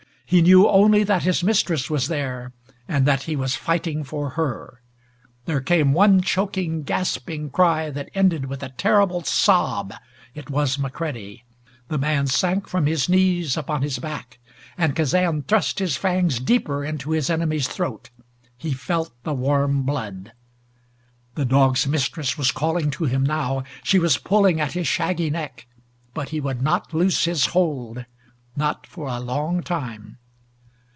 He 0.25 0.41
knew 0.41 0.65
only 0.65 1.03
that 1.03 1.23
his 1.23 1.43
mistress 1.43 1.89
was 1.89 2.07
there, 2.07 2.53
and 2.87 3.05
that 3.05 3.23
he 3.23 3.35
was 3.35 3.55
fighting 3.57 4.05
for 4.05 4.29
her. 4.29 4.81
There 5.43 5.59
came 5.59 5.91
one 5.91 6.21
choking 6.21 6.83
gasping 6.83 7.49
cry 7.49 7.89
that 7.89 8.09
ended 8.15 8.45
with 8.45 8.63
a 8.63 8.69
terrible 8.69 9.23
sob; 9.25 9.93
it 10.33 10.49
was 10.49 10.79
McCready. 10.79 11.43
The 11.89 11.97
man 11.97 12.27
sank 12.27 12.69
from 12.69 12.85
his 12.85 13.09
knees 13.09 13.57
upon 13.57 13.81
his 13.81 13.99
back, 13.99 14.39
and 14.77 14.95
Kazan 14.95 15.41
thrust 15.41 15.79
his 15.79 15.97
fangs 15.97 16.39
deeper 16.39 16.85
into 16.85 17.11
his 17.11 17.29
enemy's 17.29 17.67
throat; 17.67 18.09
he 18.55 18.71
felt 18.71 19.11
the 19.23 19.33
warm 19.33 19.83
blood. 19.83 20.31
The 21.35 21.43
dog's 21.43 21.85
mistress 21.85 22.37
was 22.37 22.53
calling 22.53 22.89
to 22.91 23.03
him 23.03 23.23
now. 23.25 23.65
She 23.83 23.99
was 23.99 24.17
pulling 24.17 24.61
at 24.61 24.71
his 24.71 24.87
shaggy 24.87 25.29
neck. 25.29 25.67
But 26.13 26.29
he 26.29 26.39
would 26.39 26.61
not 26.61 26.93
loose 26.93 27.25
his 27.25 27.47
hold 27.47 28.05
not 28.55 28.87
for 28.87 29.09
a 29.09 29.19
long 29.19 29.61
time. 29.61 30.17